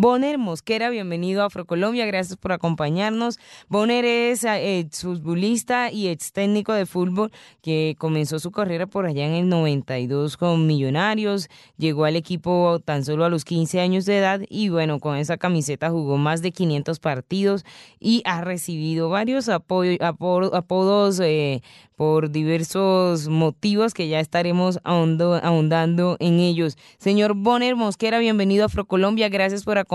Bonner 0.00 0.38
Mosquera. 0.38 0.90
Bienvenido 0.90 1.42
a 1.42 1.46
Afrocolombia, 1.46 2.06
gracias 2.06 2.36
por 2.36 2.52
acompañarnos. 2.52 3.40
Bonner 3.68 4.04
es 4.04 4.44
eh, 4.44 4.88
futbolista 4.92 5.90
y 5.90 6.06
ex 6.06 6.30
técnico 6.30 6.72
de 6.72 6.86
fútbol 6.86 7.32
que 7.62 7.96
comenzó 7.98 8.38
su 8.38 8.52
carrera 8.52 8.86
por 8.86 9.06
allá 9.06 9.26
en 9.26 9.32
el 9.32 9.48
92 9.48 10.36
con 10.36 10.68
Millonarios, 10.68 11.48
llegó 11.78 12.04
al 12.04 12.14
equipo 12.14 12.78
tan 12.84 13.04
solo 13.04 13.24
a 13.24 13.28
los 13.28 13.44
15 13.44 13.80
años 13.80 14.04
de 14.04 14.18
edad 14.18 14.40
y 14.48 14.68
bueno, 14.68 15.00
con 15.00 15.16
esa 15.16 15.36
camiseta 15.36 15.90
jugó 15.90 16.16
más 16.16 16.42
de 16.42 16.52
500 16.52 17.00
partidos 17.00 17.64
y 17.98 18.22
ha 18.24 18.40
recibido 18.42 19.08
varios 19.08 19.48
apodos 19.48 21.18
eh, 21.18 21.60
por 21.96 22.30
diversos 22.30 23.26
motivos 23.26 23.92
que 23.92 24.06
ya 24.06 24.20
estaremos 24.20 24.78
ahondando 24.84 26.16
en 26.20 26.38
ellos. 26.38 26.78
Señor 26.98 27.34
Bonner 27.34 27.74
Mosquera, 27.74 28.20
bienvenido 28.20 28.62
a 28.62 28.66
Afrocolombia, 28.66 29.28
gracias 29.28 29.64
por 29.64 29.78
acompañarnos 29.78 29.87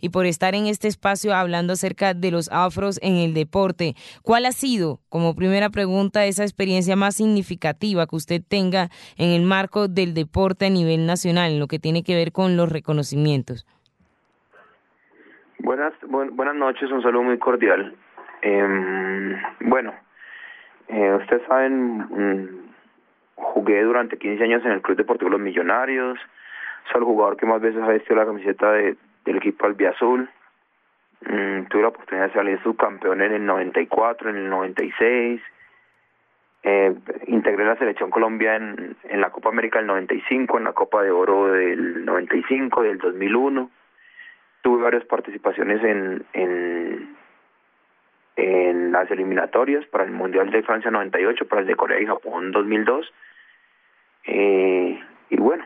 y 0.00 0.08
por 0.08 0.26
estar 0.26 0.54
en 0.54 0.66
este 0.66 0.88
espacio 0.88 1.34
hablando 1.34 1.72
acerca 1.72 2.14
de 2.14 2.30
los 2.30 2.50
afros 2.50 2.98
en 3.02 3.16
el 3.16 3.34
deporte. 3.34 3.94
¿Cuál 4.22 4.46
ha 4.46 4.52
sido, 4.52 5.00
como 5.08 5.34
primera 5.34 5.70
pregunta, 5.70 6.24
esa 6.24 6.42
experiencia 6.42 6.96
más 6.96 7.16
significativa 7.16 8.06
que 8.06 8.16
usted 8.16 8.40
tenga 8.46 8.88
en 9.16 9.30
el 9.30 9.42
marco 9.42 9.88
del 9.88 10.14
deporte 10.14 10.66
a 10.66 10.70
nivel 10.70 11.06
nacional, 11.06 11.52
en 11.52 11.60
lo 11.60 11.66
que 11.66 11.78
tiene 11.78 12.02
que 12.02 12.14
ver 12.14 12.32
con 12.32 12.56
los 12.56 12.70
reconocimientos? 12.70 13.66
Buenas, 15.58 15.94
buenas 16.02 16.54
noches, 16.54 16.90
un 16.90 17.02
saludo 17.02 17.22
muy 17.22 17.38
cordial. 17.38 17.94
Em, 18.42 19.36
bueno, 19.60 19.94
eh, 20.88 21.14
ustedes 21.20 21.42
saben, 21.48 21.98
mm, 21.98 22.48
jugué 23.36 23.82
durante 23.82 24.18
15 24.18 24.44
años 24.44 24.64
en 24.64 24.72
el 24.72 24.82
Club 24.82 24.98
Deportivo 24.98 25.30
Los 25.30 25.40
Millonarios, 25.40 26.18
soy 26.90 27.00
el 27.00 27.04
jugador 27.04 27.36
que 27.36 27.46
más 27.46 27.60
veces 27.60 27.82
ha 27.82 27.88
vestido 27.88 28.16
la 28.16 28.26
camiseta 28.26 28.72
de, 28.72 28.96
del 29.24 29.36
equipo 29.36 29.66
albiazul. 29.66 30.28
Mm, 31.22 31.64
tuve 31.68 31.82
la 31.82 31.88
oportunidad 31.88 32.26
de 32.28 32.34
salir 32.34 32.62
subcampeón 32.62 33.22
en 33.22 33.32
el 33.32 33.46
94, 33.46 34.30
en 34.30 34.36
el 34.36 34.50
96. 34.50 35.40
Eh, 36.66 36.94
integré 37.26 37.64
la 37.64 37.76
selección 37.76 38.10
Colombia 38.10 38.56
en, 38.56 38.96
en 39.04 39.20
la 39.20 39.30
Copa 39.30 39.50
América 39.50 39.78
del 39.78 39.86
95, 39.86 40.58
en 40.58 40.64
la 40.64 40.72
Copa 40.72 41.02
de 41.02 41.10
Oro 41.10 41.52
del 41.52 42.04
95, 42.04 42.82
del 42.82 42.98
2001. 42.98 43.70
Tuve 44.62 44.82
varias 44.82 45.04
participaciones 45.04 45.82
en, 45.84 46.24
en, 46.32 47.16
en 48.36 48.92
las 48.92 49.10
eliminatorias 49.10 49.84
para 49.86 50.04
el 50.04 50.10
Mundial 50.10 50.50
de 50.50 50.62
Francia 50.62 50.90
98, 50.90 51.46
para 51.46 51.60
el 51.60 51.66
de 51.66 51.76
Corea 51.76 52.00
y 52.00 52.06
Japón 52.06 52.50
2002. 52.50 53.12
Eh, 54.26 55.00
y 55.28 55.36
bueno, 55.36 55.64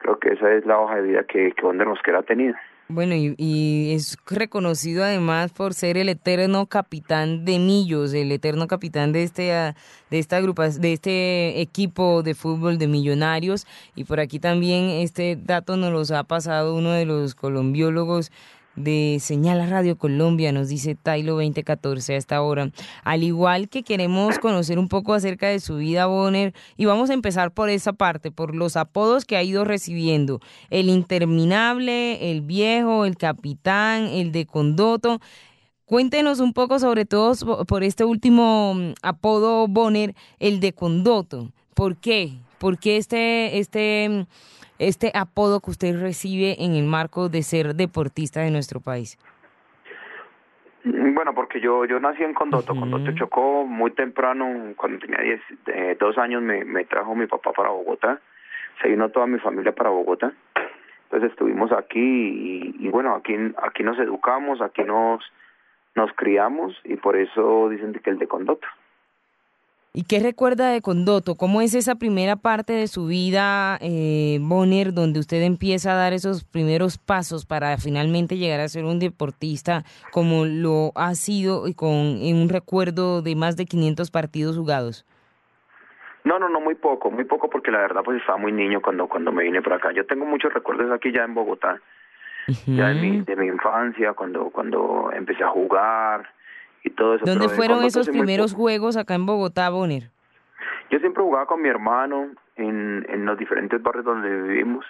creo 0.00 0.18
que 0.18 0.30
esa 0.30 0.52
es 0.52 0.66
la 0.66 0.78
hoja 0.78 0.96
de 0.96 1.02
vida 1.02 1.24
que, 1.24 1.52
que 1.52 1.62
Wonder 1.62 1.86
Mosquera 1.86 2.18
ha 2.18 2.22
tenido. 2.22 2.54
Bueno, 2.92 3.14
y, 3.14 3.92
es 3.94 4.18
reconocido 4.26 5.04
además 5.04 5.52
por 5.52 5.74
ser 5.74 5.96
el 5.96 6.08
eterno 6.08 6.66
capitán 6.66 7.44
de 7.44 7.60
Millos, 7.60 8.12
el 8.14 8.32
eterno 8.32 8.66
capitán 8.66 9.12
de 9.12 9.22
este 9.22 9.42
de 10.10 10.18
esta 10.18 10.40
grupa, 10.40 10.68
de 10.68 10.92
este 10.92 11.60
equipo 11.60 12.24
de 12.24 12.34
fútbol 12.34 12.78
de 12.78 12.88
Millonarios. 12.88 13.64
Y 13.94 14.02
por 14.04 14.18
aquí 14.18 14.40
también 14.40 14.90
este 14.90 15.38
dato 15.40 15.76
nos 15.76 15.92
los 15.92 16.10
ha 16.10 16.24
pasado 16.24 16.74
uno 16.74 16.90
de 16.90 17.06
los 17.06 17.36
colombiólogos 17.36 18.32
de 18.76 19.18
Señal 19.20 19.68
Radio 19.68 19.96
Colombia, 19.96 20.52
nos 20.52 20.68
dice 20.68 20.94
Tailo 20.94 21.34
2014 21.34 22.14
a 22.14 22.16
esta 22.16 22.42
hora. 22.42 22.70
Al 23.04 23.22
igual 23.22 23.68
que 23.68 23.82
queremos 23.82 24.38
conocer 24.38 24.78
un 24.78 24.88
poco 24.88 25.14
acerca 25.14 25.48
de 25.48 25.60
su 25.60 25.76
vida, 25.76 26.06
Bonner, 26.06 26.54
y 26.76 26.84
vamos 26.84 27.10
a 27.10 27.14
empezar 27.14 27.52
por 27.52 27.68
esa 27.68 27.92
parte, 27.92 28.30
por 28.30 28.54
los 28.54 28.76
apodos 28.76 29.24
que 29.24 29.36
ha 29.36 29.42
ido 29.42 29.64
recibiendo. 29.64 30.40
El 30.70 30.88
interminable, 30.88 32.30
el 32.30 32.42
viejo, 32.42 33.04
el 33.04 33.16
capitán, 33.16 34.06
el 34.06 34.32
de 34.32 34.46
Condoto. 34.46 35.20
Cuéntenos 35.84 36.38
un 36.38 36.52
poco 36.52 36.78
sobre 36.78 37.04
todo 37.04 37.64
por 37.66 37.82
este 37.82 38.04
último 38.04 38.74
mm, 38.74 38.92
apodo 39.02 39.66
Bonner, 39.66 40.14
el 40.38 40.60
de 40.60 40.72
Condoto. 40.72 41.50
¿Por 41.74 41.96
qué? 41.96 42.34
¿Por 42.58 42.78
qué 42.78 42.96
este, 42.96 43.58
este 43.58 44.08
mm, 44.08 44.26
este 44.80 45.12
apodo 45.14 45.60
que 45.60 45.70
usted 45.70 46.00
recibe 46.00 46.56
en 46.58 46.74
el 46.74 46.84
marco 46.84 47.28
de 47.28 47.42
ser 47.42 47.74
deportista 47.74 48.40
de 48.40 48.50
nuestro 48.50 48.80
país? 48.80 49.18
Bueno, 50.84 51.34
porque 51.34 51.60
yo 51.60 51.84
yo 51.84 52.00
nací 52.00 52.22
en 52.22 52.32
Condoto. 52.32 52.74
Condoto 52.74 53.12
chocó 53.12 53.66
muy 53.66 53.90
temprano, 53.90 54.72
cuando 54.76 54.98
tenía 54.98 55.20
diez, 55.20 55.40
eh, 55.66 55.96
dos 56.00 56.16
años 56.16 56.42
me, 56.42 56.64
me 56.64 56.84
trajo 56.86 57.14
mi 57.14 57.26
papá 57.26 57.52
para 57.52 57.68
Bogotá. 57.68 58.20
Se 58.80 58.88
vino 58.88 59.10
toda 59.10 59.26
mi 59.26 59.38
familia 59.38 59.72
para 59.72 59.90
Bogotá. 59.90 60.32
Entonces 61.04 61.32
estuvimos 61.32 61.70
aquí 61.72 62.00
y, 62.00 62.76
y 62.78 62.88
bueno, 62.88 63.14
aquí 63.14 63.36
aquí 63.62 63.82
nos 63.82 63.98
educamos, 63.98 64.62
aquí 64.62 64.82
nos 64.82 65.22
nos 65.94 66.10
criamos 66.14 66.74
y 66.84 66.96
por 66.96 67.16
eso 67.16 67.68
dicen 67.68 67.92
que 67.92 68.10
el 68.10 68.18
de 68.18 68.28
Condoto. 68.28 68.66
¿Y 69.92 70.04
qué 70.04 70.20
recuerda 70.20 70.70
de 70.70 70.82
Condoto? 70.82 71.34
¿Cómo 71.34 71.62
es 71.62 71.74
esa 71.74 71.96
primera 71.96 72.36
parte 72.36 72.72
de 72.72 72.86
su 72.86 73.06
vida, 73.06 73.76
eh, 73.80 74.38
Bonner, 74.40 74.94
donde 74.94 75.18
usted 75.18 75.42
empieza 75.42 75.90
a 75.90 75.96
dar 75.96 76.12
esos 76.12 76.44
primeros 76.44 76.96
pasos 76.96 77.44
para 77.44 77.76
finalmente 77.76 78.36
llegar 78.36 78.60
a 78.60 78.68
ser 78.68 78.84
un 78.84 79.00
deportista 79.00 79.82
como 80.12 80.44
lo 80.44 80.92
ha 80.94 81.16
sido 81.16 81.66
y 81.66 81.74
con 81.74 81.90
en 81.90 82.36
un 82.36 82.48
recuerdo 82.48 83.20
de 83.20 83.34
más 83.34 83.56
de 83.56 83.66
500 83.66 84.12
partidos 84.12 84.56
jugados? 84.56 85.04
No, 86.22 86.38
no, 86.38 86.48
no, 86.48 86.60
muy 86.60 86.76
poco, 86.76 87.10
muy 87.10 87.24
poco 87.24 87.50
porque 87.50 87.72
la 87.72 87.78
verdad 87.78 88.02
pues 88.04 88.20
estaba 88.20 88.38
muy 88.38 88.52
niño 88.52 88.80
cuando 88.80 89.08
cuando 89.08 89.32
me 89.32 89.42
vine 89.42 89.60
por 89.60 89.72
acá. 89.72 89.90
Yo 89.90 90.06
tengo 90.06 90.24
muchos 90.24 90.54
recuerdos 90.54 90.92
aquí 90.92 91.10
ya 91.10 91.24
en 91.24 91.34
Bogotá, 91.34 91.80
ya 92.66 92.90
de 92.90 92.94
mi, 92.94 93.22
de 93.22 93.34
mi 93.34 93.46
infancia, 93.46 94.12
cuando 94.12 94.50
cuando 94.50 95.10
empecé 95.12 95.42
a 95.42 95.48
jugar, 95.48 96.28
y 96.82 96.90
todo 96.90 97.14
eso. 97.14 97.24
¿Dónde 97.24 97.48
fueron 97.48 97.84
esos 97.84 98.08
primeros 98.08 98.54
juegos 98.54 98.96
acá 98.96 99.14
en 99.14 99.26
Bogotá, 99.26 99.68
Bonner? 99.70 100.10
Yo 100.90 100.98
siempre 100.98 101.22
jugaba 101.22 101.46
con 101.46 101.62
mi 101.62 101.68
hermano 101.68 102.30
en, 102.56 103.06
en 103.08 103.24
los 103.24 103.38
diferentes 103.38 103.80
barrios 103.82 104.04
donde 104.04 104.28
vivimos. 104.42 104.84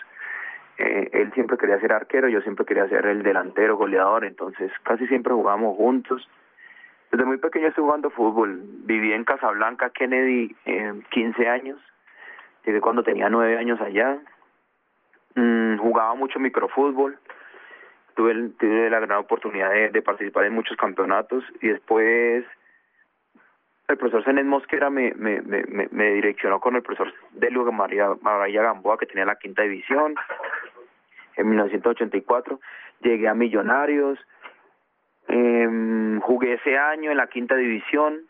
Eh, 0.78 1.10
él 1.12 1.32
siempre 1.34 1.58
quería 1.58 1.78
ser 1.78 1.92
arquero, 1.92 2.28
yo 2.28 2.40
siempre 2.40 2.64
quería 2.64 2.88
ser 2.88 3.04
el 3.06 3.22
delantero, 3.22 3.76
goleador, 3.76 4.24
entonces 4.24 4.72
casi 4.82 5.06
siempre 5.08 5.34
jugábamos 5.34 5.76
juntos. 5.76 6.26
Desde 7.12 7.24
muy 7.24 7.38
pequeño 7.38 7.68
estoy 7.68 7.84
jugando 7.84 8.10
fútbol. 8.10 8.62
Viví 8.84 9.12
en 9.12 9.24
Casablanca, 9.24 9.90
Kennedy, 9.90 10.56
eh, 10.64 10.94
15 11.10 11.48
años. 11.48 11.78
Desde 12.64 12.80
cuando 12.80 13.02
tenía 13.02 13.28
9 13.28 13.58
años 13.58 13.80
allá. 13.80 14.18
Mm, 15.34 15.78
jugaba 15.78 16.14
mucho 16.14 16.38
microfútbol 16.38 17.18
tuve, 18.20 18.50
tuve 18.58 18.90
la 18.90 19.00
gran 19.00 19.18
oportunidad 19.18 19.70
de, 19.70 20.02
participar 20.02 20.44
en 20.44 20.52
muchos 20.52 20.76
campeonatos 20.76 21.42
y 21.62 21.68
después 21.68 22.44
el 23.88 23.96
profesor 23.96 24.24
Zenet 24.24 24.44
Mosquera 24.44 24.90
me, 24.90 25.14
me, 25.14 25.40
me, 25.40 25.64
me, 25.90 26.10
direccionó 26.12 26.60
con 26.60 26.76
el 26.76 26.82
profesor 26.82 27.12
Delio 27.32 27.64
María, 27.72 28.10
María 28.20 28.62
Gamboa, 28.62 28.98
que 28.98 29.06
tenía 29.06 29.24
la 29.24 29.36
quinta 29.36 29.62
división, 29.62 30.14
en 31.36 31.48
1984. 31.48 32.60
Llegué 33.00 33.26
a 33.26 33.34
Millonarios, 33.34 34.18
eh, 35.28 36.18
jugué 36.20 36.54
ese 36.54 36.76
año 36.76 37.10
en 37.10 37.16
la 37.16 37.26
quinta 37.26 37.56
división, 37.56 38.20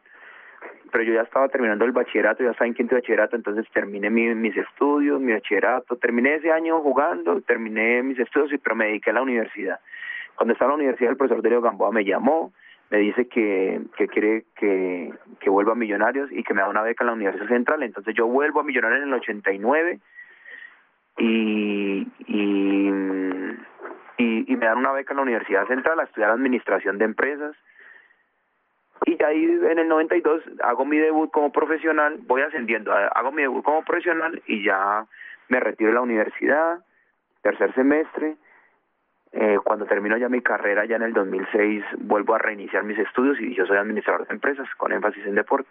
pero 0.91 1.05
yo 1.05 1.15
ya 1.15 1.23
estaba 1.23 1.49
terminando 1.49 1.85
el 1.85 1.93
bachillerato, 1.93 2.43
ya 2.43 2.51
estaba 2.51 2.67
en 2.67 2.75
quinto 2.75 2.95
bachillerato, 2.95 3.37
entonces 3.37 3.67
terminé 3.73 4.11
mis 4.11 4.57
estudios, 4.57 5.21
mi 5.21 5.33
bachillerato, 5.33 5.97
terminé 5.97 6.37
ese 6.37 6.51
año 6.51 6.81
jugando, 6.81 7.41
terminé 7.43 8.03
mis 8.03 8.19
estudios, 8.19 8.53
y 8.53 8.59
pero 8.59 8.77
me 8.77 8.87
dediqué 8.87 9.11
a 9.11 9.15
la 9.15 9.23
universidad. 9.23 9.81
Cuando 10.35 10.53
estaba 10.53 10.73
en 10.73 10.79
la 10.79 10.83
universidad, 10.85 11.11
el 11.13 11.17
profesor 11.17 11.43
Delio 11.43 11.61
Gamboa 11.61 11.93
me 11.93 12.05
llamó, 12.05 12.53
me 12.91 12.99
dice 12.99 13.29
que, 13.29 13.81
que 13.97 14.09
quiere 14.09 14.45
que, 14.57 15.13
que 15.39 15.51
vuelva 15.51 15.73
a 15.73 15.77
Millonarios 15.77 16.31
y 16.33 16.43
que 16.43 16.55
me 16.55 16.63
da 16.63 16.69
una 16.69 16.83
beca 16.83 17.05
en 17.05 17.09
la 17.09 17.15
Universidad 17.15 17.49
Central, 17.49 17.83
entonces 17.83 18.15
yo 18.15 18.27
vuelvo 18.27 18.61
a 18.61 18.65
Millonarios 18.65 19.03
en 19.03 19.09
el 19.09 19.15
89 19.15 20.01
y, 21.19 22.09
y, 22.27 22.91
y, 24.19 24.53
y 24.53 24.57
me 24.57 24.67
dan 24.67 24.79
una 24.79 24.93
beca 24.93 25.13
en 25.13 25.17
la 25.19 25.23
Universidad 25.23 25.67
Central 25.67 26.01
a 26.01 26.05
estudiar 26.05 26.31
Administración 26.31 26.99
de 26.99 27.05
Empresas, 27.05 27.55
y 29.07 29.23
ahí 29.23 29.45
en 29.45 29.79
el 29.79 29.89
92 29.89 30.43
hago 30.63 30.85
mi 30.85 30.99
debut 30.99 31.31
como 31.31 31.51
profesional, 31.53 32.19
voy 32.27 32.43
ascendiendo, 32.43 32.93
hago 32.93 33.33
mi 33.33 33.43
debut 33.43 33.65
como 33.65 33.83
profesional 33.83 34.43
y 34.47 34.65
ya 34.65 35.07
me 35.49 35.61
retiro 35.61 35.91
de 35.91 35.95
la 35.95 36.03
universidad, 36.03 36.85
tercer 37.43 37.75
semestre. 37.75 38.37
Eh, 39.33 39.59
cuando 39.63 39.87
termino 39.87 40.17
ya 40.17 40.29
mi 40.29 40.43
carrera, 40.43 40.85
ya 40.87 40.97
en 40.97 41.03
el 41.03 41.13
2006, 41.13 41.85
vuelvo 41.99 42.35
a 42.35 42.39
reiniciar 42.39 42.83
mis 42.83 42.99
estudios 42.99 43.41
y 43.41 43.55
yo 43.55 43.65
soy 43.65 43.77
administrador 43.77 44.27
de 44.27 44.35
empresas 44.35 44.69
con 44.77 44.93
énfasis 44.93 45.25
en 45.25 45.37
deporte. 45.37 45.71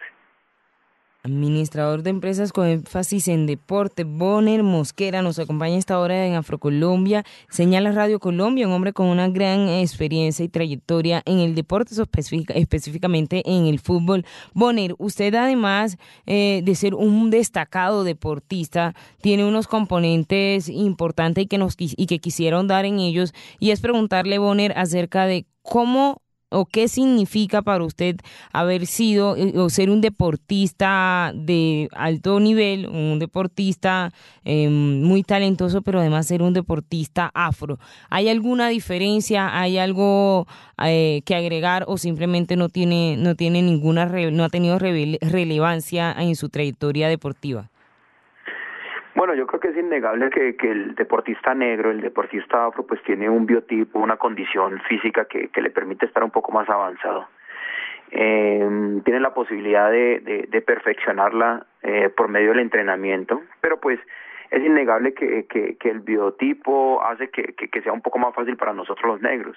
Administrador 1.22 2.02
de 2.02 2.08
empresas 2.08 2.50
con 2.50 2.66
énfasis 2.66 3.28
en 3.28 3.46
deporte, 3.46 4.04
Bonner 4.04 4.62
Mosquera 4.62 5.20
nos 5.20 5.38
acompaña 5.38 5.76
esta 5.76 5.98
hora 5.98 6.26
en 6.26 6.34
Afrocolombia, 6.34 7.24
señala 7.50 7.92
Radio 7.92 8.18
Colombia, 8.18 8.66
un 8.66 8.72
hombre 8.72 8.94
con 8.94 9.06
una 9.06 9.28
gran 9.28 9.68
experiencia 9.68 10.46
y 10.46 10.48
trayectoria 10.48 11.20
en 11.26 11.40
el 11.40 11.54
deporte, 11.54 11.94
específicamente 12.54 13.42
en 13.44 13.66
el 13.66 13.80
fútbol. 13.80 14.24
Bonner, 14.54 14.94
usted 14.96 15.34
además 15.34 15.98
eh, 16.24 16.62
de 16.64 16.74
ser 16.74 16.94
un 16.94 17.28
destacado 17.28 18.02
deportista, 18.02 18.94
tiene 19.20 19.44
unos 19.44 19.68
componentes 19.68 20.70
importantes 20.70 21.44
y 21.44 21.46
que, 21.48 21.58
nos, 21.58 21.74
y 21.78 22.06
que 22.06 22.18
quisieron 22.18 22.66
dar 22.66 22.86
en 22.86 22.98
ellos, 22.98 23.34
y 23.58 23.72
es 23.72 23.82
preguntarle, 23.82 24.38
Bonner, 24.38 24.72
acerca 24.74 25.26
de 25.26 25.44
cómo 25.60 26.22
o 26.50 26.66
qué 26.66 26.88
significa 26.88 27.62
para 27.62 27.84
usted 27.84 28.16
haber 28.52 28.86
sido 28.86 29.36
eh, 29.36 29.56
o 29.56 29.70
ser 29.70 29.90
un 29.90 30.00
deportista 30.00 31.32
de 31.34 31.88
alto 31.92 32.40
nivel, 32.40 32.86
un 32.88 33.18
deportista 33.18 34.12
em, 34.44 35.02
muy 35.02 35.22
talentoso, 35.22 35.82
pero 35.82 36.00
además 36.00 36.26
ser 36.26 36.42
un 36.42 36.52
deportista 36.52 37.30
afro. 37.34 37.78
¿Hay 38.10 38.28
alguna 38.28 38.68
diferencia? 38.68 39.58
¿Hay 39.58 39.78
algo 39.78 40.46
eh, 40.82 41.22
que 41.24 41.34
agregar 41.34 41.84
o 41.88 41.98
simplemente 41.98 42.56
no 42.56 42.68
tiene 42.68 43.16
no 43.16 43.34
tiene 43.34 43.62
ninguna 43.62 44.06
no 44.06 44.44
ha 44.44 44.48
tenido 44.48 44.78
relevancia 44.78 46.12
en 46.18 46.36
su 46.36 46.48
trayectoria 46.48 47.08
deportiva? 47.08 47.70
Bueno, 49.20 49.34
yo 49.34 49.46
creo 49.46 49.60
que 49.60 49.68
es 49.68 49.76
innegable 49.76 50.30
que, 50.30 50.56
el 50.70 50.94
deportista 50.94 51.52
negro, 51.52 51.90
el 51.90 52.00
deportista 52.00 52.64
afro, 52.64 52.86
pues 52.86 53.02
tiene 53.02 53.28
un 53.28 53.44
biotipo, 53.44 53.98
una 53.98 54.16
condición 54.16 54.80
física 54.88 55.26
que, 55.26 55.50
le 55.60 55.68
permite 55.68 56.06
estar 56.06 56.24
un 56.24 56.30
poco 56.30 56.52
más 56.52 56.66
avanzado. 56.70 57.28
Eh, 58.12 58.66
tiene 59.04 59.20
la 59.20 59.34
posibilidad 59.34 59.90
de, 59.90 60.64
perfeccionarla 60.66 61.66
eh, 61.82 62.08
por 62.08 62.28
medio 62.28 62.48
del 62.48 62.60
entrenamiento, 62.60 63.42
pero 63.60 63.78
pues 63.78 64.00
es 64.50 64.64
innegable 64.64 65.12
que, 65.12 65.76
el 65.84 66.00
biotipo 66.00 67.04
hace 67.04 67.28
que, 67.28 67.52
que, 67.52 67.82
sea 67.82 67.92
un 67.92 68.00
poco 68.00 68.18
más 68.18 68.34
fácil 68.34 68.56
para 68.56 68.72
nosotros 68.72 69.06
los 69.06 69.20
negros. 69.20 69.54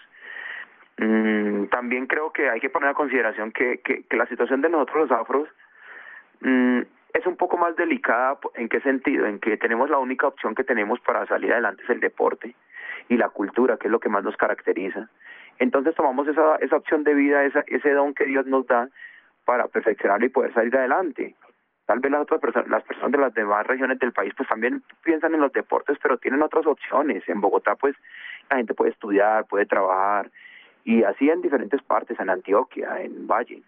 Mm, 0.98 1.68
también 1.68 2.08
creo 2.08 2.34
que 2.34 2.50
hay 2.50 2.60
que 2.60 2.70
poner 2.70 2.90
a 2.90 2.94
consideración 2.96 3.54
que, 3.54 3.78
que, 3.78 4.04
que 4.04 4.18
la 4.18 4.26
situación 4.26 4.60
de 4.60 4.68
nosotros 4.68 5.08
los 5.08 5.18
afros 5.18 5.48
mm, 6.42 6.82
es 7.14 7.26
un 7.26 7.38
poco 7.38 7.58
más 7.58 7.76
delicada. 7.76 8.38
¿En 8.56 8.70
qué 8.70 8.82
sentido? 8.82 9.26
En 9.26 9.40
que 9.40 9.58
tenemos 9.58 9.90
la 9.90 10.00
única 10.00 10.28
opción 10.28 10.56
que 10.56 10.64
tenemos 10.64 11.00
para 11.02 11.26
salir 11.28 11.54
adelante 11.54 11.84
es 11.84 11.90
el 11.90 12.00
deporte 12.00 12.56
y 13.10 13.18
la 13.18 13.30
cultura, 13.30 13.78
que 13.78 13.88
es 13.88 13.92
lo 13.92 14.00
que 14.00 14.10
más 14.10 14.24
nos 14.24 14.36
caracteriza. 14.38 15.10
Entonces 15.60 15.96
tomamos 15.96 16.28
esa, 16.28 16.56
esa 16.58 16.78
opción 16.78 17.04
de 17.04 17.14
vida, 17.14 17.44
esa, 17.46 17.64
ese 17.68 17.92
don 17.92 18.14
que 18.14 18.26
Dios 18.26 18.46
nos 18.48 18.66
da 18.66 18.90
para 19.46 19.68
perfeccionarlo 19.68 20.26
y 20.26 20.30
poder 20.30 20.54
salir 20.54 20.76
adelante. 20.76 21.36
Tal 21.86 22.00
vez 22.00 22.12
las 22.12 22.22
otras 22.22 22.40
personas, 22.40 22.70
las 22.70 22.84
personas 22.84 23.12
de 23.12 23.18
las 23.18 23.34
demás 23.34 23.68
regiones 23.68 24.00
del 24.00 24.14
país 24.14 24.34
pues 24.36 24.48
también 24.48 24.82
piensan 25.04 25.36
en 25.36 25.42
los 25.42 25.52
deportes, 25.52 25.98
pero 26.02 26.18
tienen 26.18 26.42
otras 26.42 26.66
opciones. 26.66 27.28
En 27.28 27.42
Bogotá 27.42 27.76
pues 27.76 27.96
la 28.50 28.58
gente 28.58 28.74
puede 28.74 28.92
estudiar, 28.92 29.46
puede 29.46 29.66
trabajar 29.66 30.32
y 30.86 31.04
así 31.04 31.30
en 31.30 31.42
diferentes 31.42 31.82
partes, 31.84 32.20
en 32.20 32.30
Antioquia, 32.30 33.02
en 33.02 33.28
Valle. 33.28 33.62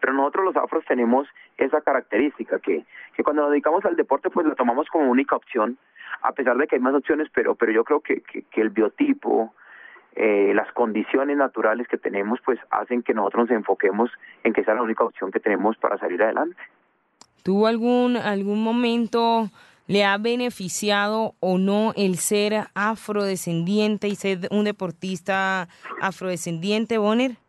Pero 0.00 0.12
nosotros 0.12 0.44
los 0.46 0.56
afros 0.56 0.84
tenemos 0.86 1.28
esa 1.56 1.80
característica 1.80 2.58
que, 2.58 2.84
que 3.14 3.22
cuando 3.22 3.42
nos 3.42 3.50
dedicamos 3.50 3.84
al 3.84 3.96
deporte 3.96 4.30
pues 4.30 4.46
lo 4.46 4.54
tomamos 4.54 4.88
como 4.88 5.10
única 5.10 5.36
opción, 5.36 5.78
a 6.22 6.32
pesar 6.32 6.56
de 6.56 6.66
que 6.66 6.76
hay 6.76 6.82
más 6.82 6.94
opciones, 6.94 7.28
pero, 7.34 7.54
pero 7.54 7.72
yo 7.72 7.84
creo 7.84 8.00
que, 8.00 8.22
que, 8.22 8.60
el 8.60 8.70
biotipo, 8.70 9.54
eh, 10.14 10.52
las 10.54 10.70
condiciones 10.72 11.36
naturales 11.36 11.88
que 11.88 11.98
tenemos 11.98 12.40
pues 12.44 12.58
hacen 12.70 13.02
que 13.02 13.14
nosotros 13.14 13.48
nos 13.48 13.56
enfoquemos 13.56 14.10
en 14.44 14.52
que 14.52 14.64
sea 14.64 14.74
la 14.74 14.82
única 14.82 15.04
opción 15.04 15.30
que 15.30 15.40
tenemos 15.40 15.76
para 15.76 15.98
salir 15.98 16.22
adelante. 16.22 16.56
¿Tuvo 17.42 17.66
algún, 17.66 18.16
algún 18.16 18.62
momento, 18.62 19.48
le 19.88 20.04
ha 20.04 20.16
beneficiado 20.16 21.34
o 21.40 21.58
no 21.58 21.92
el 21.96 22.16
ser 22.16 22.68
afrodescendiente 22.74 24.06
y 24.06 24.14
ser 24.14 24.48
un 24.50 24.64
deportista 24.64 25.68
afrodescendiente, 26.00 26.98
Bonner? 26.98 27.41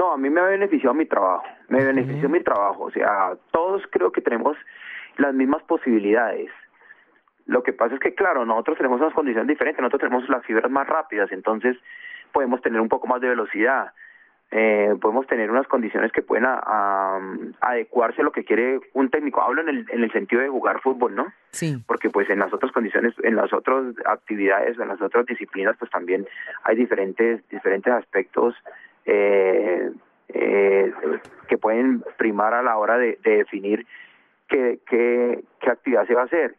No, 0.00 0.12
a 0.12 0.16
mí 0.16 0.30
me 0.30 0.40
ha 0.40 0.44
beneficiado 0.44 0.94
mi 0.94 1.04
trabajo, 1.04 1.44
me 1.68 1.84
benefició 1.84 2.30
mi 2.30 2.40
trabajo, 2.40 2.84
o 2.84 2.90
sea, 2.90 3.36
todos 3.50 3.82
creo 3.90 4.10
que 4.10 4.22
tenemos 4.22 4.56
las 5.18 5.34
mismas 5.34 5.62
posibilidades. 5.64 6.50
Lo 7.44 7.62
que 7.62 7.74
pasa 7.74 7.96
es 7.96 8.00
que, 8.00 8.14
claro, 8.14 8.46
nosotros 8.46 8.78
tenemos 8.78 8.98
unas 8.98 9.12
condiciones 9.12 9.46
diferentes, 9.46 9.82
nosotros 9.82 10.08
tenemos 10.08 10.26
las 10.30 10.42
fibras 10.46 10.70
más 10.70 10.88
rápidas, 10.88 11.30
entonces 11.32 11.76
podemos 12.32 12.62
tener 12.62 12.80
un 12.80 12.88
poco 12.88 13.08
más 13.08 13.20
de 13.20 13.28
velocidad, 13.28 13.92
eh, 14.50 14.94
podemos 15.02 15.26
tener 15.26 15.50
unas 15.50 15.66
condiciones 15.66 16.12
que 16.12 16.22
pueden 16.22 16.46
adecuarse 17.60 18.22
a 18.22 18.24
lo 18.24 18.32
que 18.32 18.44
quiere 18.44 18.80
un 18.94 19.10
técnico. 19.10 19.42
Hablo 19.42 19.60
en 19.60 19.68
el, 19.68 19.86
en 19.90 20.02
el 20.02 20.10
sentido 20.12 20.40
de 20.40 20.48
jugar 20.48 20.80
fútbol, 20.80 21.14
¿no? 21.14 21.30
Sí. 21.50 21.76
Porque 21.86 22.08
pues 22.08 22.30
en 22.30 22.38
las 22.38 22.54
otras 22.54 22.72
condiciones, 22.72 23.12
en 23.22 23.36
las 23.36 23.52
otras 23.52 23.94
actividades, 24.06 24.78
en 24.78 24.88
las 24.88 25.02
otras 25.02 25.26
disciplinas, 25.26 25.76
pues 25.78 25.90
también 25.90 26.26
hay 26.62 26.76
diferentes, 26.76 27.46
diferentes 27.50 27.92
aspectos 27.92 28.54
eh, 29.06 29.90
eh, 30.28 30.92
que 31.48 31.58
pueden 31.58 32.04
primar 32.16 32.54
a 32.54 32.62
la 32.62 32.78
hora 32.78 32.98
de, 32.98 33.18
definir 33.22 33.86
qué, 34.48 34.78
qué, 34.86 35.42
actividad 35.68 36.06
se 36.06 36.14
va 36.14 36.22
a 36.22 36.26
hacer. 36.26 36.54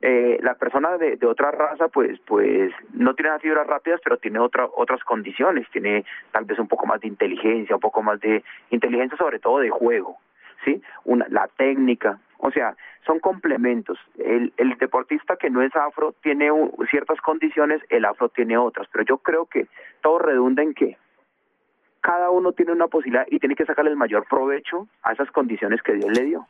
Eh, 0.00 0.38
la 0.42 0.54
persona 0.54 0.98
de, 0.98 1.16
de, 1.16 1.26
otra 1.26 1.50
raza 1.50 1.88
pues 1.88 2.20
pues 2.26 2.72
no 2.92 3.14
tiene 3.14 3.30
las 3.30 3.40
fibras 3.40 3.66
rápidas 3.66 4.00
pero 4.04 4.18
tiene 4.18 4.38
otra, 4.38 4.68
otras 4.76 5.02
condiciones. 5.02 5.66
Tiene 5.70 6.04
tal 6.30 6.44
vez 6.44 6.58
un 6.58 6.68
poco 6.68 6.86
más 6.86 7.00
de 7.00 7.08
inteligencia 7.08 7.74
un 7.74 7.80
poco 7.80 8.02
más 8.02 8.20
de 8.20 8.44
inteligencia 8.70 9.16
sobre 9.16 9.38
todo 9.38 9.60
de 9.60 9.70
juego 9.70 10.18
sí 10.64 10.82
una 11.04 11.26
la 11.30 11.48
técnica. 11.56 12.18
O 12.38 12.50
sea 12.50 12.76
son 13.06 13.18
complementos. 13.18 13.98
El, 14.18 14.52
el 14.56 14.76
deportista 14.78 15.36
que 15.36 15.50
no 15.50 15.62
es 15.62 15.74
afro 15.74 16.14
tiene 16.22 16.50
ciertas 16.90 17.20
condiciones 17.20 17.82
el 17.88 18.04
afro 18.04 18.28
tiene 18.28 18.58
otras. 18.58 18.86
Pero 18.92 19.04
yo 19.04 19.18
creo 19.18 19.46
que 19.46 19.68
todo 20.02 20.18
redunda 20.18 20.62
en 20.62 20.74
que 20.74 20.98
cada 22.04 22.30
uno 22.30 22.52
tiene 22.52 22.72
una 22.72 22.86
posibilidad 22.86 23.24
y 23.30 23.38
tiene 23.38 23.56
que 23.56 23.64
sacarle 23.64 23.90
el 23.90 23.96
mayor 23.96 24.26
provecho 24.28 24.86
a 25.02 25.14
esas 25.14 25.30
condiciones 25.30 25.80
que 25.82 25.94
Dios 25.94 26.10
le 26.14 26.24
dio. 26.24 26.46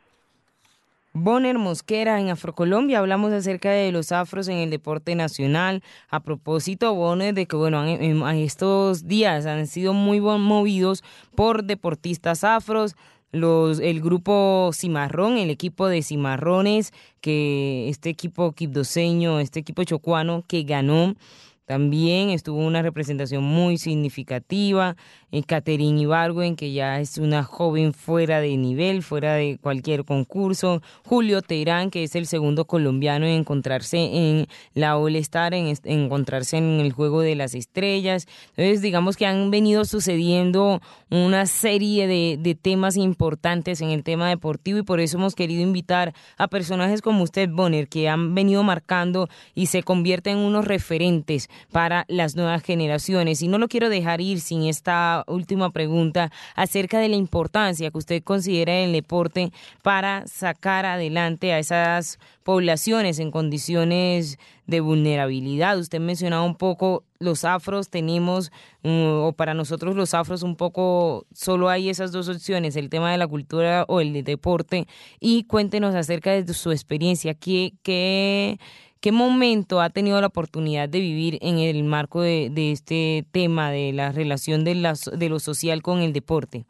Bonner 1.12 1.58
Mosquera 1.58 2.18
en 2.18 2.28
Afrocolombia 2.28 2.98
hablamos 2.98 3.32
acerca 3.32 3.70
de 3.70 3.92
los 3.92 4.10
afros 4.10 4.48
en 4.48 4.56
el 4.56 4.70
deporte 4.70 5.14
nacional. 5.14 5.84
A 6.10 6.18
propósito, 6.18 6.92
Bonner, 6.96 7.32
de 7.34 7.46
que 7.46 7.54
bueno, 7.54 7.86
en, 7.86 8.24
estos 8.24 9.06
días 9.06 9.46
han 9.46 9.68
sido 9.68 9.92
muy 9.92 10.20
movidos 10.20 11.04
por 11.36 11.62
deportistas 11.62 12.42
afros. 12.42 12.96
Los, 13.30 13.78
el 13.78 14.00
grupo 14.00 14.70
Cimarrón, 14.74 15.38
el 15.38 15.50
equipo 15.50 15.86
de 15.86 16.02
Cimarrones, 16.02 16.92
que 17.20 17.88
este 17.88 18.10
equipo 18.10 18.50
quibdoseño, 18.50 19.38
este 19.38 19.60
equipo 19.60 19.84
chocuano 19.84 20.42
que 20.48 20.64
ganó 20.64 21.14
también 21.66 22.30
estuvo 22.30 22.58
una 22.58 22.82
representación 22.82 23.42
muy 23.42 23.78
significativa. 23.78 24.96
en 25.30 25.42
Caterine 25.42 26.02
Ibargüen, 26.02 26.54
que 26.54 26.72
ya 26.72 27.00
es 27.00 27.18
una 27.18 27.42
joven 27.42 27.92
fuera 27.92 28.40
de 28.40 28.56
nivel, 28.56 29.02
fuera 29.02 29.34
de 29.34 29.58
cualquier 29.60 30.04
concurso. 30.04 30.80
Julio 31.04 31.42
Teirán, 31.42 31.90
que 31.90 32.04
es 32.04 32.14
el 32.14 32.26
segundo 32.26 32.66
colombiano 32.66 33.26
en 33.26 33.40
encontrarse 33.40 33.98
en 33.98 34.46
la 34.74 34.96
All 34.96 35.16
Star, 35.16 35.52
en, 35.54 35.74
encontrarse 35.82 36.58
en 36.58 36.78
el 36.78 36.92
Juego 36.92 37.20
de 37.20 37.34
las 37.34 37.56
Estrellas. 37.56 38.28
Entonces, 38.50 38.80
digamos 38.80 39.16
que 39.16 39.26
han 39.26 39.50
venido 39.50 39.84
sucediendo 39.84 40.80
una 41.10 41.46
serie 41.46 42.06
de 42.06 42.54
temas 42.54 42.96
importantes 42.96 43.80
en 43.80 43.90
el 43.90 44.04
tema 44.04 44.28
deportivo 44.28 44.78
y 44.78 44.82
por 44.82 45.00
eso 45.00 45.18
hemos 45.18 45.34
querido 45.34 45.62
invitar 45.62 46.14
a 46.36 46.46
personajes 46.46 47.02
como 47.02 47.24
usted, 47.24 47.48
Bonner, 47.50 47.88
que 47.88 48.08
han 48.08 48.36
venido 48.36 48.62
marcando 48.62 49.28
y 49.54 49.66
se 49.66 49.82
convierten 49.82 50.38
en 50.38 50.44
unos 50.44 50.64
referentes 50.64 51.48
para 51.72 52.04
las 52.08 52.36
nuevas 52.36 52.62
generaciones. 52.62 53.42
Y 53.42 53.48
no 53.48 53.58
lo 53.58 53.68
quiero 53.68 53.88
dejar 53.88 54.20
ir 54.20 54.40
sin 54.40 54.64
esta 54.64 55.24
última 55.26 55.70
pregunta 55.70 56.30
acerca 56.54 56.98
de 56.98 57.08
la 57.08 57.16
importancia 57.16 57.90
que 57.90 57.98
usted 57.98 58.22
considera 58.22 58.74
el 58.78 58.92
deporte 58.92 59.52
para 59.82 60.26
sacar 60.26 60.86
adelante 60.86 61.52
a 61.52 61.58
esas 61.58 62.18
poblaciones 62.42 63.18
en 63.18 63.30
condiciones 63.30 64.38
de 64.66 64.80
vulnerabilidad. 64.80 65.78
Usted 65.78 66.00
mencionaba 66.00 66.44
un 66.44 66.56
poco 66.56 67.04
los 67.18 67.44
afros, 67.44 67.88
tenemos, 67.88 68.50
mm, 68.82 69.24
o 69.24 69.32
para 69.32 69.54
nosotros 69.54 69.96
los 69.96 70.14
afros 70.14 70.42
un 70.42 70.56
poco, 70.56 71.26
solo 71.32 71.68
hay 71.68 71.88
esas 71.88 72.12
dos 72.12 72.28
opciones, 72.28 72.76
el 72.76 72.90
tema 72.90 73.10
de 73.10 73.18
la 73.18 73.26
cultura 73.26 73.84
o 73.88 74.00
el 74.00 74.24
deporte. 74.24 74.86
Y 75.20 75.44
cuéntenos 75.44 75.94
acerca 75.94 76.30
de 76.32 76.52
su 76.54 76.70
experiencia, 76.70 77.34
qué, 77.34 77.74
qué 77.82 78.58
¿Qué 79.04 79.12
momento 79.12 79.82
ha 79.82 79.90
tenido 79.90 80.18
la 80.22 80.28
oportunidad 80.28 80.88
de 80.88 80.98
vivir 80.98 81.34
en 81.42 81.58
el 81.58 81.84
marco 81.84 82.22
de, 82.22 82.48
este 82.72 83.22
tema 83.34 83.70
de 83.70 83.92
la 83.92 84.12
relación 84.12 84.64
de, 84.64 84.72
de 84.72 85.28
lo 85.28 85.40
social 85.40 85.82
con 85.82 85.98
el 85.98 86.14
deporte? 86.14 86.64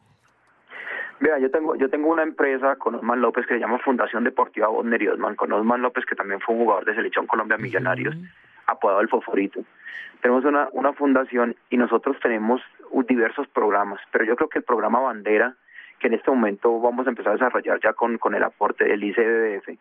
Vea, 1.21 1.39
yo 1.39 1.49
tengo 1.49 1.77
yo 1.77 1.89
tengo 1.89 2.09
una 2.09 2.23
empresa 2.23 2.75
con 2.75 2.95
Osman 2.95 3.21
López 3.21 3.47
que 3.47 3.53
se 3.53 3.61
llama 3.61 3.79
Fundación 3.79 4.25
Deportiva 4.25 4.67
Bonner 4.67 5.01
y 5.01 5.07
Osman, 5.07 5.37
con 5.37 5.53
Osman 5.53 5.81
López 5.81 6.03
que 6.05 6.17
también 6.17 6.41
fue 6.41 6.55
un 6.55 6.63
jugador 6.63 6.83
de 6.83 6.95
Selección 6.95 7.25
Colombia 7.25 7.55
Millonarios, 7.57 8.17
apodado 8.67 8.99
el 8.99 9.07
Foforito. 9.07 9.61
Tenemos 10.21 10.43
una, 10.43 10.67
una 10.73 10.91
fundación 10.91 11.55
y 11.69 11.77
nosotros 11.77 12.17
tenemos 12.21 12.59
diversos 13.07 13.47
programas, 13.47 14.01
pero 14.11 14.25
yo 14.25 14.35
creo 14.35 14.49
que 14.49 14.59
el 14.59 14.65
programa 14.65 14.99
bandera 14.99 15.55
que 15.99 16.07
en 16.07 16.15
este 16.15 16.29
momento 16.29 16.81
vamos 16.81 17.07
a 17.07 17.11
empezar 17.11 17.31
a 17.31 17.35
desarrollar 17.35 17.79
ya 17.81 17.93
con, 17.93 18.17
con 18.17 18.35
el 18.35 18.43
aporte 18.43 18.83
del 18.83 19.05
ICBF. 19.05 19.79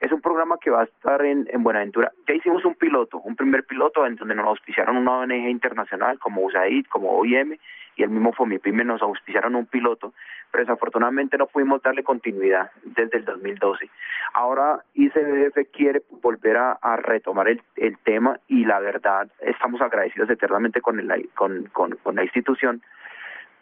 Es 0.00 0.12
un 0.12 0.20
programa 0.20 0.58
que 0.58 0.70
va 0.70 0.82
a 0.82 0.84
estar 0.84 1.24
en, 1.24 1.48
en 1.50 1.62
Buenaventura. 1.62 2.12
Ya 2.28 2.34
hicimos 2.34 2.64
un 2.64 2.74
piloto, 2.74 3.18
un 3.18 3.34
primer 3.34 3.64
piloto 3.64 4.06
en 4.06 4.16
donde 4.16 4.34
nos 4.34 4.46
auspiciaron 4.46 4.96
una 4.96 5.18
ONG 5.18 5.48
internacional 5.48 6.18
como 6.18 6.42
USAID, 6.42 6.86
como 6.86 7.10
OIM 7.18 7.56
y 7.98 8.04
el 8.04 8.10
mismo 8.10 8.32
FOMIPYME 8.32 8.84
nos 8.84 9.02
auspiciaron 9.02 9.56
un 9.56 9.66
piloto, 9.66 10.14
pero 10.52 10.62
desafortunadamente 10.62 11.36
no 11.36 11.48
pudimos 11.48 11.82
darle 11.82 12.04
continuidad 12.04 12.70
desde 12.84 13.18
el 13.18 13.24
2012. 13.24 13.90
Ahora 14.34 14.84
ICBF 14.94 15.70
quiere 15.72 16.02
volver 16.22 16.56
a, 16.58 16.78
retomar 16.96 17.48
el, 17.48 17.60
el, 17.74 17.98
tema 17.98 18.38
y 18.46 18.64
la 18.64 18.78
verdad 18.78 19.28
estamos 19.40 19.80
agradecidos 19.80 20.30
eternamente 20.30 20.80
con, 20.80 21.00
el, 21.00 21.28
con, 21.34 21.64
con, 21.72 21.96
con 21.96 22.14
la 22.14 22.22
institución 22.22 22.82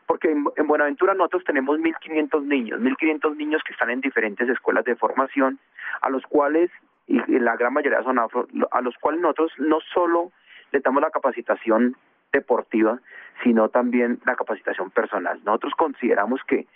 porque 0.07 0.31
en, 0.31 0.67
Buenaventura 0.67 1.15
nosotros 1.15 1.45
tenemos 1.45 1.79
1.500 1.79 2.43
niños, 2.45 2.81
1.500 2.81 3.37
niños 3.37 3.63
que 3.65 3.73
están 3.73 3.91
en 3.91 4.01
diferentes 4.01 4.49
escuelas 4.49 4.85
de 4.85 4.97
formación, 4.97 5.59
a 6.01 6.11
los 6.11 6.23
cuales, 6.27 6.71
y 7.07 7.19
la 7.39 7.57
gran 7.57 7.73
mayoría 7.73 8.03
son 8.03 8.19
afro, 8.19 8.47
a 8.71 8.81
los 8.81 8.97
cuales 8.99 9.21
nosotros 9.21 9.53
no 9.59 9.79
solo 9.93 10.33
le 10.73 10.81
damos 10.81 11.03
la 11.03 11.11
capacitación 11.11 11.97
deportiva, 12.33 13.01
sino 13.43 13.69
también 13.69 14.21
la 14.25 14.37
capacitación 14.37 14.91
personal. 14.91 15.41
Nosotros 15.45 15.75
consideramos 15.77 16.41
que 16.47 16.67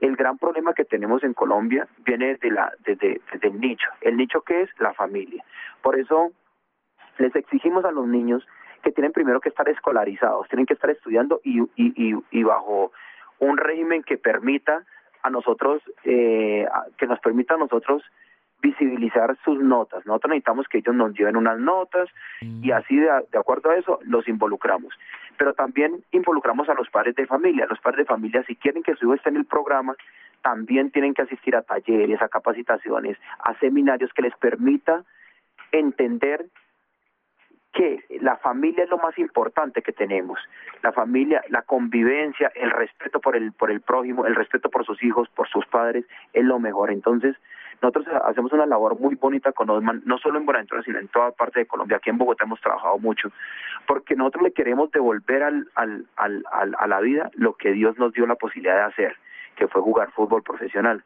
el 0.00 0.16
gran 0.16 0.38
problema 0.38 0.74
que 0.74 0.84
tenemos 0.84 1.22
en 1.24 1.34
Colombia 1.34 1.86
viene 2.04 2.28
desde, 2.34 2.50
la, 2.50 2.72
desde, 2.84 3.20
desde 3.32 3.48
el 3.48 3.60
nicho. 3.60 3.88
¿El 4.00 4.16
nicho 4.16 4.42
que 4.42 4.62
es? 4.62 4.70
La 4.78 4.92
familia. 4.92 5.44
Por 5.82 5.98
eso 5.98 6.32
les 7.18 7.34
exigimos 7.36 7.84
a 7.84 7.92
los 7.92 8.06
niños 8.06 8.46
que 8.84 8.92
tienen 8.92 9.12
primero 9.12 9.40
que 9.40 9.48
estar 9.48 9.68
escolarizados, 9.68 10.48
tienen 10.48 10.66
que 10.66 10.74
estar 10.74 10.90
estudiando 10.90 11.40
y, 11.42 11.60
y, 11.74 12.14
y, 12.30 12.42
bajo 12.44 12.92
un 13.40 13.56
régimen 13.56 14.02
que 14.02 14.18
permita 14.18 14.84
a 15.22 15.30
nosotros, 15.30 15.82
eh, 16.04 16.66
que 16.98 17.06
nos 17.06 17.18
permita 17.20 17.54
a 17.54 17.58
nosotros 17.58 18.02
visibilizar 18.60 19.36
sus 19.44 19.58
notas. 19.58 20.06
Nosotros 20.06 20.30
necesitamos 20.30 20.68
que 20.68 20.78
ellos 20.78 20.94
nos 20.94 21.14
lleven 21.14 21.36
unas 21.36 21.58
notas 21.58 22.08
y 22.40 22.70
mm. 22.70 22.72
así 22.72 22.96
de, 22.96 23.08
de, 23.32 23.38
acuerdo 23.38 23.70
a 23.70 23.76
eso 23.76 23.98
los 24.02 24.28
involucramos. 24.28 24.94
Pero 25.36 25.54
también 25.54 26.04
involucramos 26.12 26.68
a 26.68 26.74
los 26.74 26.88
padres 26.90 27.14
de 27.16 27.26
familia. 27.26 27.66
Los 27.66 27.80
padres 27.80 28.06
de 28.06 28.14
familia, 28.14 28.44
si 28.46 28.54
quieren 28.54 28.82
que 28.82 28.94
su 28.94 29.06
hijo 29.06 29.14
esté 29.14 29.30
en 29.30 29.36
el 29.36 29.46
programa, 29.46 29.96
también 30.42 30.90
tienen 30.90 31.14
que 31.14 31.22
asistir 31.22 31.56
a 31.56 31.62
talleres, 31.62 32.20
a 32.20 32.28
capacitaciones, 32.28 33.18
a 33.38 33.58
seminarios 33.58 34.12
que 34.12 34.22
les 34.22 34.36
permita 34.36 35.04
entender 35.72 36.46
que 37.74 38.04
la 38.20 38.36
familia 38.36 38.84
es 38.84 38.90
lo 38.90 38.98
más 38.98 39.18
importante 39.18 39.82
que 39.82 39.92
tenemos. 39.92 40.38
La 40.82 40.92
familia, 40.92 41.42
la 41.48 41.62
convivencia, 41.62 42.50
el 42.54 42.70
respeto 42.70 43.20
por 43.20 43.36
el 43.36 43.52
por 43.52 43.70
el 43.70 43.80
prójimo, 43.80 44.26
el 44.26 44.34
respeto 44.34 44.70
por 44.70 44.86
sus 44.86 45.02
hijos, 45.02 45.28
por 45.30 45.48
sus 45.48 45.66
padres 45.66 46.04
es 46.32 46.44
lo 46.44 46.58
mejor. 46.60 46.92
Entonces, 46.92 47.36
nosotros 47.82 48.06
hacemos 48.24 48.52
una 48.52 48.64
labor 48.64 48.98
muy 48.98 49.16
bonita 49.16 49.52
con 49.52 49.68
Osman, 49.68 50.02
no 50.06 50.18
solo 50.18 50.38
en 50.38 50.46
Buenaventura, 50.46 50.82
sino 50.84 50.98
en 51.00 51.08
toda 51.08 51.32
parte 51.32 51.60
de 51.60 51.66
Colombia. 51.66 51.96
Aquí 51.96 52.10
en 52.10 52.18
Bogotá 52.18 52.44
hemos 52.44 52.60
trabajado 52.60 52.96
mucho, 52.98 53.30
porque 53.86 54.14
nosotros 54.14 54.44
le 54.44 54.52
queremos 54.52 54.90
devolver 54.92 55.42
al, 55.42 55.68
al, 55.74 56.06
al, 56.16 56.44
a 56.78 56.86
la 56.86 57.00
vida 57.00 57.30
lo 57.34 57.54
que 57.54 57.72
Dios 57.72 57.98
nos 57.98 58.12
dio 58.12 58.26
la 58.26 58.36
posibilidad 58.36 58.76
de 58.76 58.82
hacer, 58.82 59.16
que 59.56 59.66
fue 59.66 59.82
jugar 59.82 60.12
fútbol 60.12 60.42
profesional 60.42 61.02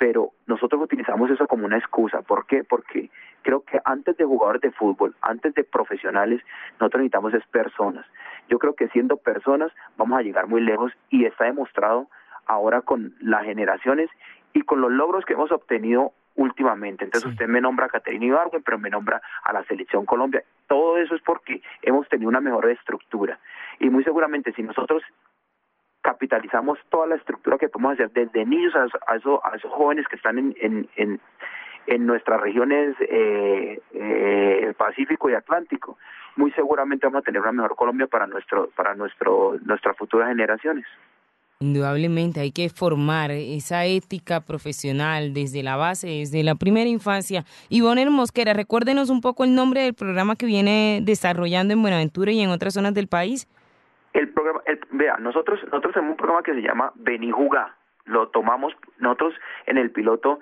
pero 0.00 0.30
nosotros 0.46 0.80
utilizamos 0.80 1.30
eso 1.30 1.46
como 1.46 1.66
una 1.66 1.76
excusa. 1.76 2.22
¿Por 2.22 2.46
qué? 2.46 2.64
Porque 2.64 3.10
creo 3.42 3.60
que 3.66 3.78
antes 3.84 4.16
de 4.16 4.24
jugadores 4.24 4.62
de 4.62 4.70
fútbol, 4.70 5.14
antes 5.20 5.52
de 5.52 5.62
profesionales, 5.62 6.40
nosotros 6.80 7.02
necesitamos 7.02 7.34
es 7.34 7.46
personas. 7.48 8.06
Yo 8.48 8.58
creo 8.58 8.74
que 8.74 8.88
siendo 8.88 9.18
personas 9.18 9.70
vamos 9.98 10.18
a 10.18 10.22
llegar 10.22 10.46
muy 10.46 10.62
lejos 10.62 10.90
y 11.10 11.26
está 11.26 11.44
demostrado 11.44 12.08
ahora 12.46 12.80
con 12.80 13.14
las 13.20 13.44
generaciones 13.44 14.08
y 14.54 14.62
con 14.62 14.80
los 14.80 14.90
logros 14.90 15.26
que 15.26 15.34
hemos 15.34 15.52
obtenido 15.52 16.14
últimamente. 16.34 17.04
Entonces 17.04 17.32
usted 17.32 17.46
me 17.46 17.60
nombra 17.60 17.84
a 17.84 17.90
Caterina 17.90 18.24
Ibargüen, 18.24 18.62
pero 18.62 18.78
me 18.78 18.88
nombra 18.88 19.20
a 19.44 19.52
la 19.52 19.64
Selección 19.64 20.06
Colombia. 20.06 20.42
Todo 20.66 20.96
eso 20.96 21.14
es 21.14 21.20
porque 21.20 21.60
hemos 21.82 22.08
tenido 22.08 22.30
una 22.30 22.40
mejor 22.40 22.70
estructura. 22.70 23.38
Y 23.78 23.90
muy 23.90 24.02
seguramente 24.02 24.54
si 24.54 24.62
nosotros 24.62 25.02
capitalizamos 26.02 26.78
toda 26.88 27.06
la 27.06 27.16
estructura 27.16 27.58
que 27.58 27.68
podemos 27.68 27.94
hacer 27.94 28.10
desde 28.12 28.44
niños 28.46 28.74
a, 28.74 29.16
esos, 29.16 29.40
a 29.42 29.56
esos 29.56 29.70
jóvenes 29.72 30.06
que 30.08 30.16
están 30.16 30.38
en, 30.38 30.54
en, 30.60 30.88
en, 30.96 31.20
en 31.86 32.06
nuestras 32.06 32.40
regiones 32.40 32.94
eh, 33.00 33.80
eh, 33.92 34.72
Pacífico 34.76 35.28
y 35.30 35.34
Atlántico. 35.34 35.98
Muy 36.36 36.52
seguramente 36.52 37.06
vamos 37.06 37.20
a 37.20 37.24
tener 37.24 37.40
una 37.40 37.52
mejor 37.52 37.76
Colombia 37.76 38.06
para 38.06 38.26
nuestro 38.26 38.70
para 38.70 38.94
nuestro 38.94 39.58
nuestras 39.64 39.96
futuras 39.96 40.28
generaciones. 40.28 40.86
Indudablemente 41.62 42.40
hay 42.40 42.52
que 42.52 42.70
formar 42.70 43.30
esa 43.32 43.84
ética 43.84 44.40
profesional 44.40 45.34
desde 45.34 45.62
la 45.62 45.76
base, 45.76 46.06
desde 46.06 46.42
la 46.42 46.54
primera 46.54 46.88
infancia. 46.88 47.44
Ivonne 47.68 48.08
Mosquera, 48.08 48.54
recuérdenos 48.54 49.10
un 49.10 49.20
poco 49.20 49.44
el 49.44 49.54
nombre 49.54 49.82
del 49.82 49.92
programa 49.92 50.36
que 50.36 50.46
viene 50.46 51.00
desarrollando 51.02 51.74
en 51.74 51.82
Buenaventura 51.82 52.32
y 52.32 52.40
en 52.40 52.48
otras 52.48 52.72
zonas 52.72 52.94
del 52.94 53.08
país. 53.08 53.46
El 54.14 54.30
programa, 54.30 54.62
vea, 55.00 55.16
nosotros 55.16 55.58
nosotros 55.64 55.94
tenemos 55.94 56.12
un 56.12 56.16
programa 56.18 56.42
que 56.42 56.54
se 56.54 56.62
llama 56.62 56.92
Vení 56.94 57.30
Jugá. 57.30 57.74
Lo 58.04 58.28
tomamos 58.28 58.74
nosotros 58.98 59.34
en 59.66 59.78
el 59.78 59.90
piloto. 59.90 60.40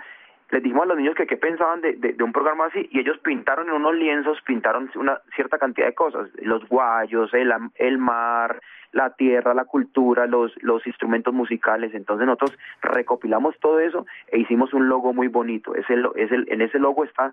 Les 0.51 0.63
dijimos 0.63 0.85
a 0.85 0.87
los 0.87 0.97
niños 0.97 1.15
que 1.15 1.27
qué 1.27 1.37
pensaban 1.37 1.81
de, 1.83 1.93
de, 1.93 2.25
un 2.25 2.33
programa 2.33 2.67
así 2.67 2.89
y 2.91 3.01
ellos 3.01 3.19
pintaron 3.19 3.69
en 3.69 3.75
unos 3.75 3.95
lienzos, 3.95 4.41
pintaron 4.47 4.91
una 4.95 5.21
cierta 5.37 5.59
cantidad 5.59 5.87
de 5.87 5.95
cosas, 5.95 6.31
los 6.43 6.67
guayos, 6.69 7.33
el, 7.35 7.53
el 7.75 7.99
mar, 7.99 8.61
la 8.93 9.11
tierra, 9.11 9.53
la 9.53 9.67
cultura, 9.67 10.27
los, 10.27 10.51
los 10.63 10.87
instrumentos 10.87 11.35
musicales. 11.35 11.95
Entonces 11.95 12.27
nosotros 12.27 12.59
recopilamos 12.81 13.59
todo 13.61 13.79
eso 13.79 14.07
e 14.29 14.39
hicimos 14.39 14.73
un 14.73 14.89
logo 14.89 15.13
muy 15.13 15.29
bonito. 15.29 15.75
Es 15.75 15.89
el, 15.91 16.09
es 16.17 16.33
el, 16.33 16.47
en 16.51 16.63
ese 16.63 16.79
logo 16.79 17.05
está 17.05 17.33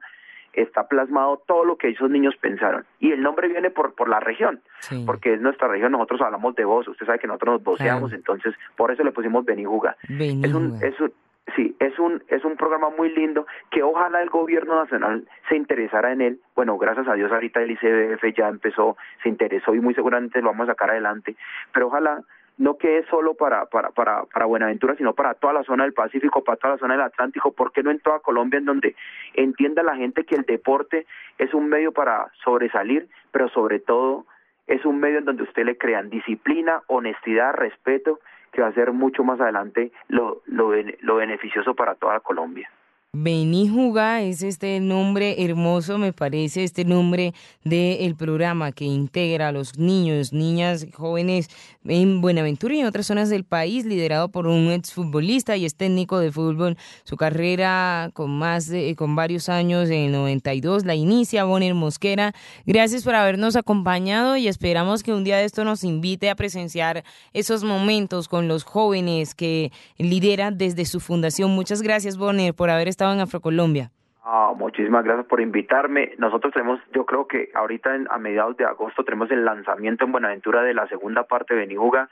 está 0.56 0.88
plasmado 0.88 1.42
todo 1.46 1.66
lo 1.66 1.78
que 1.78 1.90
esos 1.90 2.10
niños 2.10 2.36
pensaron. 2.38 2.86
Y 3.00 3.12
el 3.12 3.22
nombre 3.22 3.48
viene 3.48 3.70
por, 3.70 3.94
por 3.94 4.10
la 4.10 4.20
región, 4.20 4.62
porque 5.06 5.34
es 5.34 5.42
nuestra 5.42 5.68
región, 5.68 5.92
nosotros 5.92 6.22
hablamos 6.22 6.56
de 6.56 6.66
voz, 6.66 6.88
usted 6.88 7.06
sabe 7.06 7.20
que 7.20 7.28
nosotros 7.28 7.56
nos 7.56 7.64
voceamos, 7.64 8.14
entonces 8.14 8.54
por 8.76 8.92
eso 8.92 9.04
le 9.04 9.12
pusimos 9.12 9.46
Benijuga. 9.46 9.96
Es 10.10 10.54
un, 10.54 10.78
es 10.82 11.00
un, 11.00 11.12
sí, 11.56 11.76
es 11.80 11.98
un, 12.00 12.24
es 12.28 12.44
un 12.44 12.56
programa 12.56 12.90
muy 12.90 13.14
lindo 13.14 13.46
que 13.72 13.84
ojalá 13.84 14.22
el 14.22 14.30
gobierno 14.30 14.76
nacional 14.76 15.28
se 15.50 15.56
interesara 15.56 16.12
en 16.12 16.22
él. 16.22 16.40
Bueno, 16.56 16.78
gracias 16.78 17.08
a 17.08 17.14
Dios 17.14 17.32
ahorita 17.32 17.62
el 17.62 17.72
ICBF 17.72 18.24
ya 18.36 18.48
empezó, 18.48 18.98
se 19.24 19.30
interesó 19.30 19.76
y 19.76 19.80
muy 19.80 19.94
seguramente 19.94 20.42
lo 20.42 20.50
vamos 20.50 20.70
a 20.70 20.72
sacar 20.72 20.92
adelante, 20.92 21.36
pero 21.74 21.88
ojalá 21.88 22.22
no 22.58 22.78
quede 22.78 23.06
solo 23.08 23.34
para, 23.34 23.66
para, 23.66 23.90
para, 23.90 24.24
para 24.26 24.46
Buenaventura, 24.46 24.96
sino 24.96 25.14
para 25.14 25.34
toda 25.34 25.54
la 25.54 25.64
zona 25.64 25.84
del 25.84 25.94
Pacífico, 25.94 26.44
para 26.44 26.58
toda 26.58 26.74
la 26.76 26.80
zona 26.80 26.94
del 26.94 27.04
Atlántico, 27.04 27.52
¿por 27.52 27.72
qué 27.72 27.84
no 27.84 27.92
en 27.92 28.00
toda 28.00 28.20
Colombia, 28.20 28.60
en 28.60 28.66
donde 28.66 28.96
entienda 29.34 29.84
la 29.84 29.96
gente 29.96 30.24
que 30.24 30.36
el 30.36 30.44
deporte 30.44 31.06
es 31.38 31.54
un 31.54 31.68
medio 31.68 31.92
para 31.92 32.32
sobresalir, 32.44 33.08
pero 33.32 33.50
sobre 33.50 33.80
todo 33.80 34.26
es 34.68 34.86
un 34.86 35.00
medio 35.00 35.20
en 35.20 35.26
donde 35.26 35.44
usted 35.44 35.66
le 35.66 35.78
crean 35.78 36.10
disciplina, 36.10 36.82
honestidad, 36.88 37.54
respeto, 37.54 38.20
que 38.52 38.62
va 38.62 38.68
a 38.70 38.74
ser 38.74 38.94
mucho 38.94 39.24
más 39.24 39.40
adelante 39.42 39.92
lo, 40.08 40.42
lo, 40.46 40.72
lo 41.02 41.16
beneficioso 41.18 41.76
para 41.76 41.96
toda 41.96 42.22
Colombia. 42.22 42.70
Benijuga 43.18 44.24
es 44.24 44.42
este 44.42 44.78
nombre 44.82 45.42
hermoso, 45.42 45.98
me 45.98 46.12
parece, 46.12 46.66
este 46.66 46.84
nombre 46.84 47.34
del 47.64 48.14
programa 48.18 48.74
que 48.74 48.84
integra 48.84 49.48
a 49.48 49.52
los 49.54 49.78
niños, 49.78 50.34
niñas, 50.34 50.86
jóvenes 50.94 51.50
en 51.86 52.20
Buenaventura 52.20 52.76
y 52.76 52.82
en 52.82 52.88
otras 52.88 53.06
zonas 53.06 53.30
del 53.30 53.46
país, 53.46 53.86
liderado 53.86 54.28
por 54.28 54.48
un 54.48 54.70
exfutbolista 54.70 55.56
y 55.56 55.64
es 55.64 55.76
técnico 55.76 56.20
de 56.20 56.34
fútbol. 56.34 56.78
Su 57.06 57.16
carrera 57.16 58.10
con 58.14 58.32
más 58.32 58.68
de, 58.68 58.94
con 58.98 59.16
varios 59.16 59.48
años, 59.48 59.90
en 59.90 60.12
92, 60.12 60.84
la 60.84 60.96
inicia 60.96 61.46
Bonner 61.46 61.74
Mosquera. 61.74 62.34
Gracias 62.66 63.04
por 63.04 63.16
habernos 63.16 63.56
acompañado 63.56 64.36
y 64.36 64.50
esperamos 64.50 65.04
que 65.04 65.14
un 65.14 65.24
día 65.24 65.38
de 65.38 65.46
esto 65.46 65.64
nos 65.64 65.86
invite 65.86 66.30
a 66.30 66.36
presenciar 66.36 67.06
esos 67.32 67.64
momentos 67.64 68.28
con 68.28 68.50
los 68.50 68.66
jóvenes 68.66 69.36
que 69.36 69.72
lidera 69.98 70.52
desde 70.52 70.84
su 70.84 71.00
fundación. 71.00 71.52
Muchas 71.52 71.82
gracias, 71.82 72.18
Bonner, 72.18 72.54
por 72.54 72.70
haber 72.70 72.90
estado 72.90 73.05
en 73.14 73.22
Afrocolombia. 73.22 73.92
Ah, 74.28 74.54
muchísimas 74.56 75.04
gracias 75.04 75.28
por 75.28 75.40
invitarme. 75.40 76.14
Nosotros 76.18 76.52
tenemos, 76.52 76.80
yo 76.94 77.06
creo 77.06 77.28
que 77.28 77.52
ahorita 77.54 77.96
a 78.10 78.18
mediados 78.18 78.58
de 78.58 78.66
agosto 78.66 79.04
tenemos 79.04 79.30
el 79.30 79.46
lanzamiento 79.46 80.04
en 80.04 80.12
Buenaventura 80.12 80.64
de 80.64 80.74
la 80.74 80.88
segunda 80.88 81.24
parte 81.24 81.54
de 81.54 81.60
Benijuga. 81.60 82.10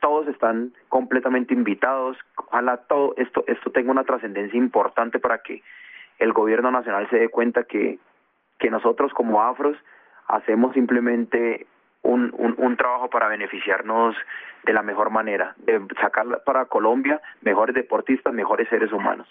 Todos 0.00 0.26
están 0.28 0.72
completamente 0.88 1.52
invitados. 1.52 2.16
Ojalá 2.36 2.78
todo 2.78 3.12
esto, 3.18 3.44
esto 3.46 3.70
tenga 3.70 3.90
una 3.90 4.04
trascendencia 4.04 4.56
importante 4.56 5.18
para 5.18 5.42
que 5.42 5.62
el 6.18 6.32
gobierno 6.32 6.70
nacional 6.70 7.08
se 7.10 7.18
dé 7.18 7.28
cuenta 7.28 7.64
que, 7.64 7.98
que 8.58 8.70
nosotros 8.70 9.12
como 9.12 9.42
afros 9.42 9.76
hacemos 10.28 10.72
simplemente 10.72 11.66
un, 12.02 12.32
un, 12.38 12.54
un 12.56 12.76
trabajo 12.76 13.10
para 13.10 13.28
beneficiarnos 13.28 14.16
de 14.64 14.72
la 14.72 14.82
mejor 14.82 15.10
manera, 15.10 15.54
de 15.58 15.80
sacar 16.00 16.26
para 16.44 16.66
Colombia 16.66 17.20
mejores 17.42 17.74
deportistas, 17.74 18.32
mejores 18.32 18.68
seres 18.68 18.92
humanos. 18.92 19.28